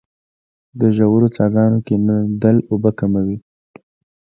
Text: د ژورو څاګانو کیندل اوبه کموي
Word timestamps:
د 0.79 0.81
ژورو 0.97 1.27
څاګانو 1.37 1.77
کیندل 1.87 2.57
اوبه 2.71 2.91
کموي 2.99 3.37